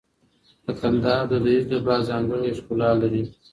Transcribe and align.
د 0.65 0.67
کندهار 0.79 1.23
دودیز 1.31 1.63
لباس 1.73 2.01
ځانګړی 2.09 2.57
ښکلا 2.57 2.89
لري. 3.01 3.23